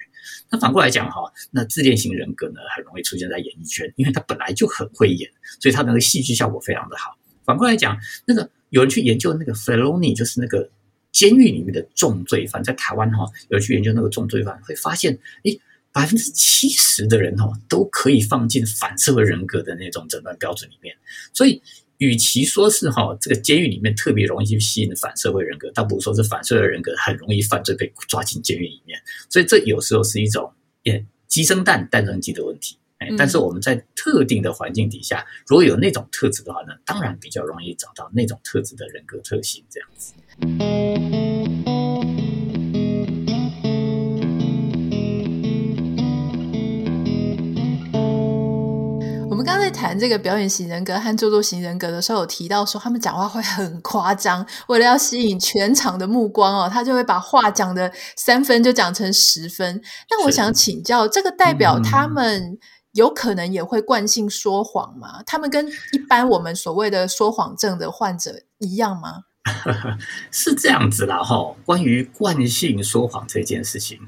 [0.52, 5.28] 那反过来讲哈，那自恋型人格呢，很容易出现在演艺圈，因为他本来就很会演，
[5.60, 7.18] 所以他那个戏剧效果非常的好。
[7.44, 10.70] 反过来讲，那个有人去研究那个 felony，就是那个
[11.12, 15.60] 监狱里面的重罪犯，在台湾哈，有人去研究那个重罪犯，会发现，诶，
[15.96, 20.94] 百分之七十的人哈都可以放进反社会人格的那种诊断标准里面。
[21.34, 21.62] 所以，
[22.00, 29.00] 与其说是哈这个监狱里面特别容易去吸引反社会人格，倒不如说是反社会人格很容易犯罪被抓进监狱里面。
[29.30, 30.52] 所以，这有时候是一种
[30.84, 32.78] 也鸡生蛋，蛋生鸡的问题。
[33.18, 41.25] 但是我们在特定的环境底下，如果有那种特质的话呢，当然比较容易找到那种特质的人格特性，这样子。
[49.76, 59.82] 谈这个表演型人格和做作型人格的时候，有提到说他们讲话会很夸张，为了要吸引全场的目光哦，他就会把话讲的三分就讲成十分。
[60.10, 62.58] 那我想请教，这个代表他们？
[62.96, 65.22] 有可能也会惯性说谎吗？
[65.26, 69.24] 他们跟一般我们所谓的说谎症的患者一样吗？
[70.32, 71.54] 是这样子啦，哈。
[71.66, 74.00] 关于惯性说谎这件事情，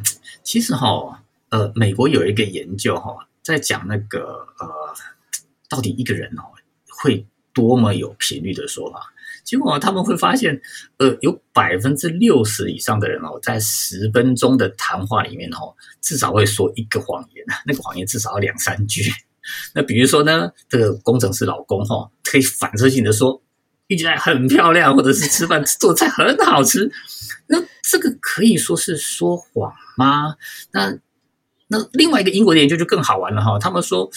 [0.41, 4.67] 其实哈，呃，美国有一个研究哈，在讲那个呃，
[5.69, 6.43] 到底一个人哦
[6.88, 9.01] 会多么有频率的说谎。
[9.43, 10.60] 结果他们会发现，
[10.97, 19.01] 呃，有百分之六十以上的人哦，在十分钟的谈话里面哦，至少会说一个谎言， 那个谎言至少要两三句。
[19.73, 23.41] 那比如说呢，这个工程师老公哈，可以反射性的说，
[23.88, 26.91] 遇起来很漂亮，或者是吃饭做菜很好吃。
[27.47, 30.36] 那这个可以说是说谎吗？
[30.71, 30.99] 那？
[31.69, 34.10] 那另外一个英国的研究就更好玩了哈，他们说，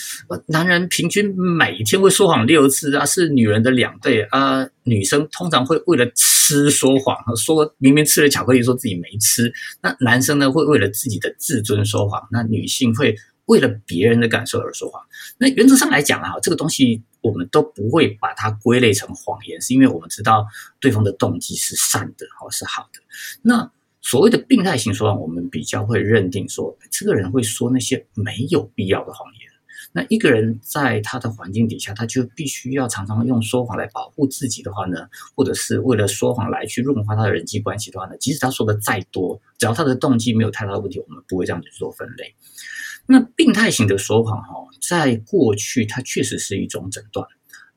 [0.47, 4.69] 男人平均每天会说谎六次啊，是女人的两倍啊。
[4.85, 9.53] 女生通常会为了吃说谎，说明明吃了巧克力，说自己没吃。
[9.83, 12.23] 那男生呢，会为了自己的自尊说谎。
[12.31, 15.03] 那女性会为了别人的感受而说谎。
[15.37, 20.47] 那原则上来讲啊，这个东西我们都不会把它归类成谎言，是因为我们知道
[20.79, 23.01] 对方的动机是善的，哦，是好的。
[23.43, 23.73] 那。
[24.03, 29.51] 所谓的病态型说谎，我们比较会认定说，这个人会说那些没有必要的谎言。
[29.93, 42.35] 那一个人在他的环境底下，他就必须要常常用说谎来保护自己的话呢，或者是为了说谎来去润滑他的人际关系的话呢，即使他说的再多，只要他的动机没有太大的问题，我们不会这样子做分类。
[43.07, 47.27] 那病态型的说谎，哈，在过去它确实是一种诊断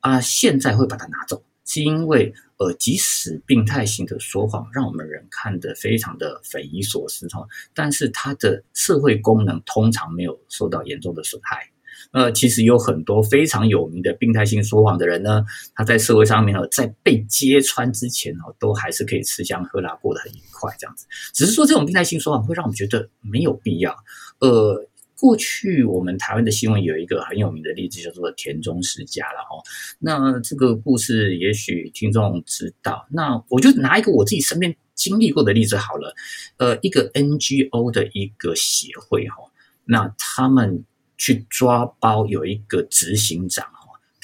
[0.00, 1.42] 啊，现在会把它拿走。
[1.64, 11.66] 是因为，呃，即使病态型的说谎让我们人看得非常的匪夷所思哈，但是它的社会功能通常没有受到严重的损害。
[12.12, 21.06] 呃，其实有很多非常有名的病态性说谎的人呢，他在社会上面呢，在被揭穿之前哦，都还是可以吃香喝辣，过得很愉快这样子。
[21.32, 23.96] 只是说这种病态性说谎会让我们觉得没有必要，
[24.40, 24.86] 呃。
[25.18, 29.62] 过去我们台湾的新闻有一个很有名的例子，叫做田中世家了哦。
[29.98, 33.06] 那这个故事也许听众知道。
[33.10, 36.14] 那我就拿一个我自己身边经历过的例子好了。
[36.56, 39.36] 呃，一个 NGO 的一个协会哈，
[39.84, 40.84] 那他们
[41.16, 43.66] 去抓包有一个执行长。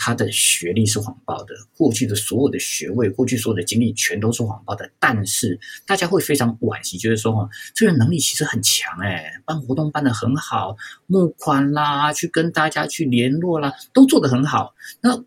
[0.02, 4.90] 他的学历是谎报的，过去的所有的学位，过去所有的经历全都是谎报的。
[4.98, 10.74] 但是大家会非常惋惜，就是说，哈，这个人能力其实很强，哎，办活动办得很好，
[11.06, 14.74] 募款啦，去跟大家去联络啦，都做得很好。
[15.02, 15.22] 那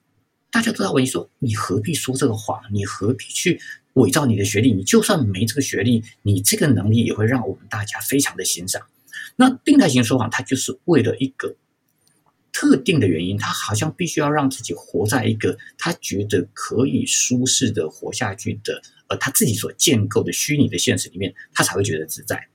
[0.50, 2.60] 大家都在问你说，你何必说这个谎？
[2.72, 3.62] 你何必去
[3.94, 4.74] 伪造你的学历？
[4.74, 8.82] 你就算没这个学历，你这个能力也会让我们大家非常的欣赏。
[9.36, 11.56] 那病态型说谎，它就是为了一个。
[12.54, 22.48] 特定的原因，他好像必须要让自己活在一个他觉得可以舒适的活下去的，呃，他自己所建构的虚拟的现实里面，他才会觉得自在。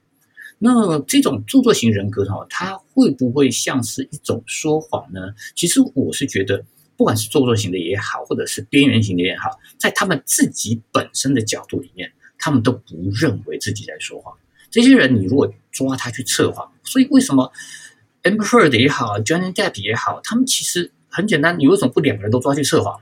[0.60, 5.20] 那这种做作型人格哈，他会不会像是一种说谎呢？
[5.54, 6.64] 其实我是觉得，
[6.96, 14.32] 不管是做作型的也好，或者是边缘型的也好，在他们自己本身的角度里面，他们都不认为自己在说谎。
[14.70, 17.50] 这些人，你如果抓他去测谎，所以为什么
[18.22, 23.00] ？Amber Heard 也好，Johnny Depp 也好，他们其实很简单，你为什么不两个人都抓去测谎？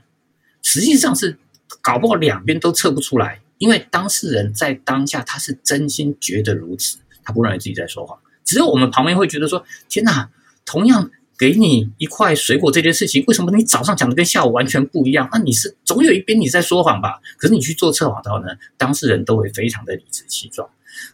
[0.63, 1.37] 实际上是
[1.81, 8.17] 搞不好两边都测不出来，因为当事人在当下他是真心觉得如此，他不认为自己在说谎。
[8.43, 10.29] 只有我们旁边会觉得说：天哪，
[10.65, 15.29] 同样给你一块水果这件事情，为什么你早上讲的跟下午完全不一样？
[15.31, 17.19] 那你是总有一边你在说谎吧？
[17.37, 20.69] 可是你去做测谎的话呢，当事人都会非常的理直气壮。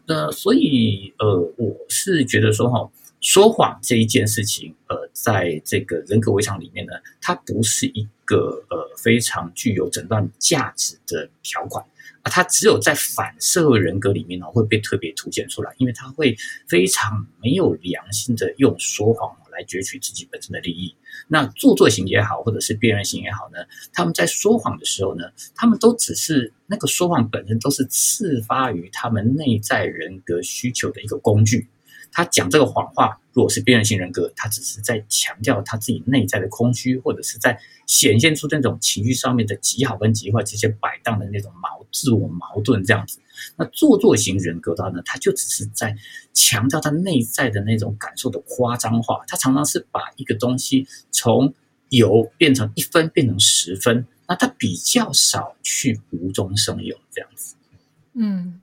[0.05, 2.89] 那所以呃，我是觉得说哈。
[3.23, 11.83] 说谎这一件事情，呃，在这个人格围墙里面呢，它不是一个呃非常具有诊断价值的条款
[12.21, 16.36] 啊，它只有在反社会人格里面呢会被特别凸显出来，因为它会
[16.67, 20.93] 非常没有良心的用说谎来攫取自己本身的利益。
[21.29, 23.59] 那做作型也好，或者是边缘型也好呢，
[23.93, 25.23] 他们在说谎的时候呢，
[25.55, 31.69] 他们都只是那个说谎本身都是刺发于他们内在人格需求的一个工具。
[32.13, 43.19] 他讲这个谎话，如果是边缘型人格，他只是在强调他自己内在的空虚，或者是在显现出那种情绪上面的极好跟极坏这些摆荡的那种矛自我矛盾这样子。
[43.57, 45.97] 那做作型人格的话呢，他就只是在
[46.33, 49.23] 强调他内在的那种感受的夸张化。
[49.27, 51.53] 他常常是把一个东西从
[51.89, 57.55] 有变成一分变成十分，那他比较少去无中生有这样子。
[58.13, 58.59] 嗯。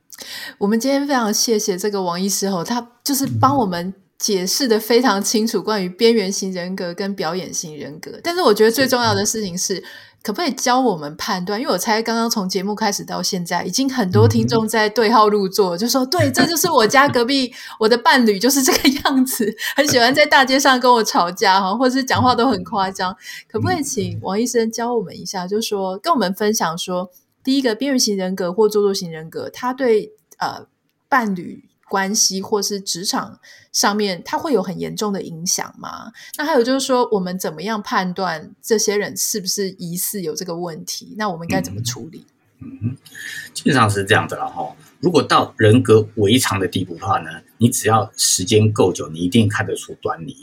[0.58, 8.20] 我们今天非常谢谢这个王医师哦，他就是帮我们解释的非常清楚关于边缘型人格跟表演型人格。
[8.22, 9.82] 但是我觉得最重要的事情是，
[10.22, 11.58] 可不可以教我们判断？
[11.58, 23.16] 因为我猜刚刚从节目开始到现在，已经很多听众在对号入座，就说对，这就是我家隔壁我的伴侣就是这个样子，很喜欢在大街上跟我吵架哈，或者是讲话都很夸张。
[23.50, 25.46] 可不可以请王医生教我们一下？
[25.46, 27.10] 就是说跟我们分享说。
[27.42, 30.66] 第一个边缘型人格或做作型人格，他对呃
[31.08, 33.40] 伴侣关系或是职场
[33.72, 36.12] 上面，他会有很严重的影响吗？
[36.36, 41.14] 那还有就是说，我们怎么样判断这些人是不是疑似有这个问题？
[41.18, 42.24] 那我们应该怎么处理？
[42.60, 42.96] 嗯嗯，
[43.54, 44.76] 基本上是这样的了哈。
[45.00, 50.36] 如果到人格违常的地步的话呢，你只要时间够久，你一定看得出端倪。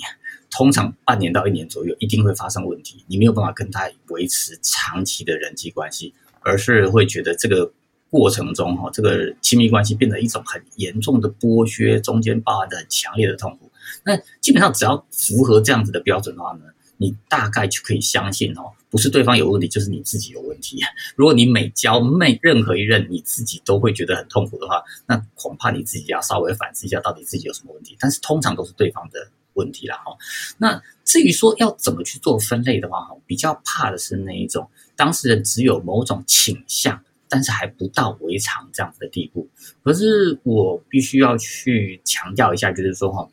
[0.50, 6.14] 通常半年到一年左右，一定会发生问题，你没有办法跟他维持长期的人际关系。
[6.42, 7.72] 而是会觉得这个
[8.10, 13.70] 过程中哈，这个亲密关系变成一种很严重的剥削，中间包含着很强烈的痛苦。
[14.04, 16.64] 那基本上只要符合这样子的标准的话呢，
[16.98, 20.80] 你大概就可以相信哦，不是对方有问题，就是你自己有问题。
[21.16, 27.98] 如果你每交每任何一任你自己都会觉得很痛苦的话，那恐怕你自己要稍微反思一下，到底自己有什么问题。
[28.00, 30.16] 但是通常都是对方的问题啦哈。
[30.58, 34.70] 那至于说要怎么去做分类的话哈，比较怕的是那一种。
[34.98, 39.48] 当事人只有某种倾向，但是还不到违常这样子的地步。
[39.84, 43.30] 可是我必须要去强调一下，就是说哈，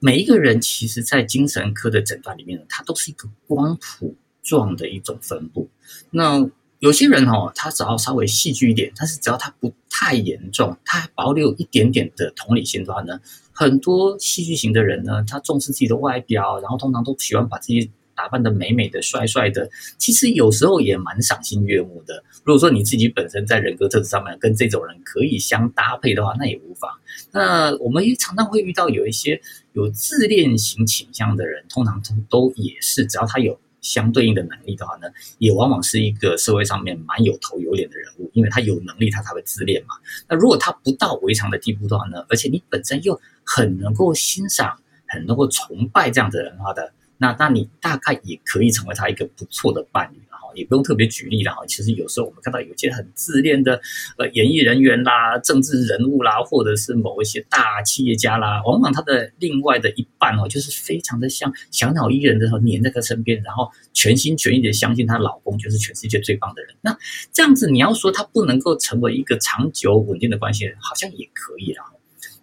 [0.00, 5.70] 每一个人其实在精神科的诊断里面呢，它都是一个光谱状的一种分布。
[6.10, 13.20] 那有些人哈，他只要稍微戏剧一点，但是只要他不太严重，他还保留一点点的同理心的话呢，
[13.52, 17.92] 很多戏剧型的人呢，他重视自己的外表，然后通常都喜欢把自己。
[18.20, 22.22] 打扮的美美的、帅帅的，其实有时候也蛮赏心悦目的。
[22.44, 26.90] 如果说你自己本身在人格特质上面跟这种人可以相搭配的话，那也无妨。
[27.32, 29.40] 那我们也常常会遇到有一些
[29.72, 35.08] 有自恋型倾向的人，通常都也是，只要他有相对应的能力的话呢，
[35.38, 39.94] 也往往是一个社会上面蛮有头有脸的人物，因为他有能力，他才会自恋嘛。
[40.28, 46.92] 那如果他不到围常的地步的话呢，而且你本身又很能够欣赏、很能够崇拜这样的人的话的。
[47.20, 51.66] 那那你大概也可以成为他一个不错的伴侣了哈，也不用特别举例了哈。
[51.66, 53.78] 其实有时候我们看到有些很自恋的
[54.16, 66.74] 呃演艺人员啦、政治人物啦，或者是某一些大企业家啦，往往他的另外的一半哦，就是非常的像小鸟依人的时候黏在他身边，然后全心全意的相信她老公就是全世界最棒的人。
[66.80, 66.96] 那
[67.34, 71.84] 这样子你要说他不能够成为一个长久稳定的关系，好像也可以啦。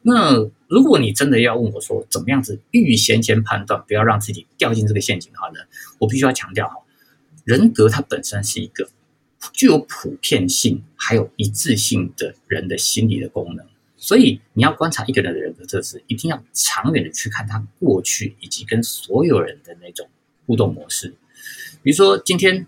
[0.10, 5.60] 那如果你真的要问我说怎么样子预先先判断，不要让自己掉进这个陷阱的话呢，
[6.00, 6.76] 我必须要强调哈，
[7.44, 8.90] 人格它本身是一个
[9.52, 13.66] 具有普遍性还有一致性的人的心理的功能，
[13.98, 20.08] 所以你要观察一个人的人格特质，一定要长远的去看他过去以及跟所有人的那种
[20.46, 21.16] 互动模式。
[21.84, 22.66] 比如说今天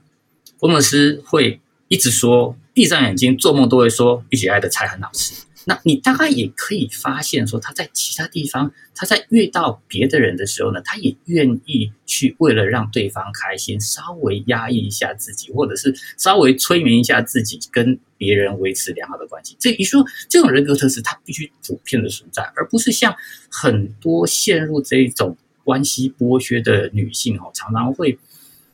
[0.57, 5.45] 工程师会一直说，闭上眼睛做梦都会说御姐爱的菜很好吃。
[5.65, 19.55] 那你大概也可以发现，说他在其他地方，他在遇到别的人的时候呢，他也愿意去为了让对方开心，稍微压抑一下自己，或者是稍微催眠一下自己，跟别人维持良好的关系。
[19.59, 23.15] 这一说，这种人格特质，它必须普遍的存在，而不是像
[23.51, 28.17] 很多陷入这一种关系剥削的女性哦，常常会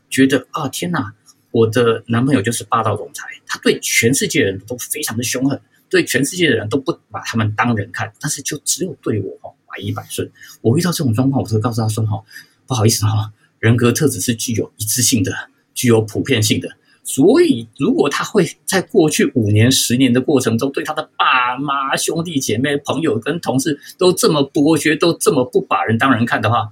[0.10, 1.14] 觉得啊，天哪，
[1.52, 5.60] 我的男朋友就是霸道总裁，他对全世界人都非常的凶狠。
[5.90, 10.30] 对全世界的人都不把他们当人看，但是就只有对我哈百依百顺。
[10.62, 12.24] 我遇到这种状况，我就会告诉他说哈，
[12.66, 15.32] 不好意思哈，人格特质是具有一致性的，
[15.74, 16.70] 具有普遍性的。
[17.04, 26.72] 所以如果他会在过去五年、十年的过程中，对他的爸妈、兄弟姐妹、朋友跟同事都这么剥削，都这么不把人当人看的话，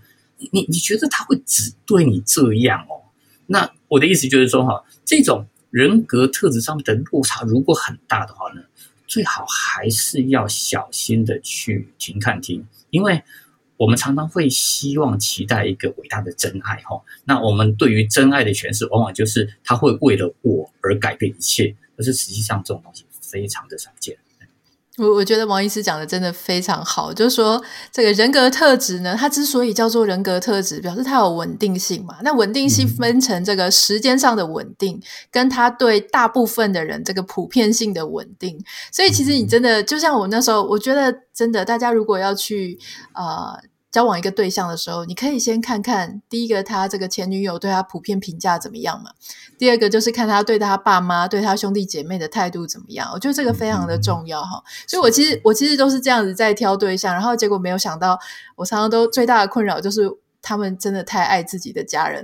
[0.52, 3.14] 你你觉得他会只对你这样哦？
[3.46, 8.62] 那我的意思就是说哈，这种人格特质上面的落差如果很大的话呢，
[9.14, 13.22] 最好还是要小心的去停看听，因为
[13.78, 17.00] 我们常常会希望期待一个伟大的真爱哈。
[17.24, 24.18] 那我们对于真爱的诠释，往往就是他会为了我而改变一切，可是实际上这种东西非常的少见。
[25.00, 27.60] 我我觉得王医师讲的真的非常好，就是说
[27.92, 32.18] 这个人格特质呢，它之所以叫做人格特质，表示它有稳定性嘛。
[32.22, 38.64] 那稳定性分成这个时间上的稳定，跟它对大部分的人这个普遍性的稳定。
[38.92, 42.78] 所以其实你真的就像我那时候，我觉得真的，大家如果要去
[43.14, 43.60] 呃。
[43.94, 49.12] 交往一个对象的时候，你可以先看看第一个他这个前女友对他普遍评价怎么样嘛？
[49.60, 53.08] 第二个就是看他对他爸妈、对他兄弟姐妹的态度怎么样。
[53.14, 54.64] 我觉得这个非常的重要哈。
[54.88, 58.20] 所以我其实我其实都是这样子在挑对象，然后结果没有想到，
[58.56, 60.10] 我常常都最大的困扰就是
[60.42, 62.24] 他们真的太爱自己的家人，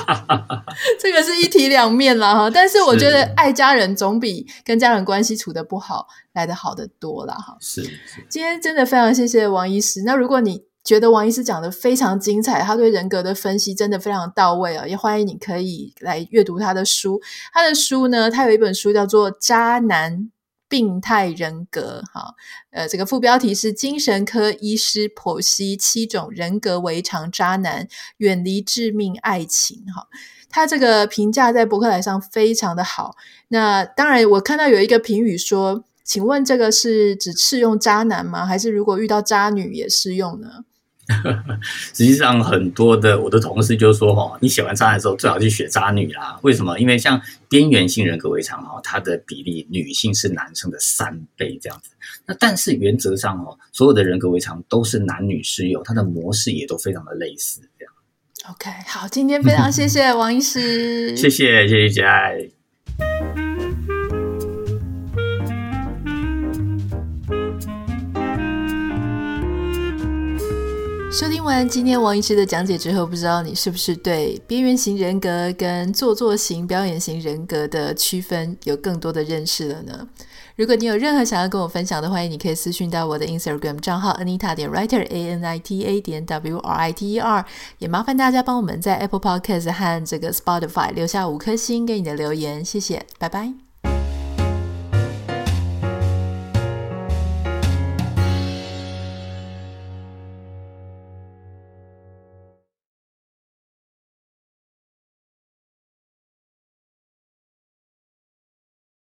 [0.98, 2.48] 这个是一体两面啦哈。
[2.48, 7.58] 但是我觉得爱家人总比跟家人关系处得不好来得好得多啦哈。
[7.60, 10.02] 是，是，今天真的非常谢谢王医师。
[10.04, 14.84] 那如果你觉得王医师讲的非常精彩，他对人格的分析真的非常到位啊！
[14.88, 17.20] 也欢迎你可以来阅读他的书。
[17.52, 20.28] 他的书呢，他有一本书叫做《渣男
[20.68, 22.34] 病态人格》哈，
[22.72, 27.86] 呃，这个副标题是“精神科医师剖析七种人格围常渣男，
[28.16, 30.08] 远离致命爱情”哈。
[30.48, 33.14] 他这个评价在博客来上非常的好。
[33.46, 38.44] 那当然，我看到有一个评语说：“请问这个是只适用渣男吗？
[38.44, 40.64] 还是如果遇到渣女也适用呢？”
[41.92, 46.38] 实际上，很多的我的同事就说：“哦，你写完渣男之后，最好去学渣女啦。
[46.42, 46.78] 为什么？
[46.78, 51.90] 因为像边缘性人格围常哈，它的比例女性是男生的三倍这样子。
[52.26, 57.92] 那但是原则上哦，所有的人格围常都是男女适用，它的模式也都非常的类似这样。
[58.50, 62.48] OK，好，今天非常谢谢王医师，谢谢谢谢姐爱。
[71.10, 80.06] 收听完今天王医师的讲解之后，不知道你是不是对边缘型人格跟做作型表演型人格的区分有更多的认识了呢？
[80.54, 87.12] 如果你有任何想要跟我分享的，欢迎你可以私讯到我的 Instagram 账号 Anita 点 Writer A N I T A 点 W R I T
[87.14, 87.44] E R，
[87.78, 93.69] 也麻烦大家帮我们在 Apple Podcast 和这个 Spotify 留下五颗星给你的留言，谢谢，拜拜。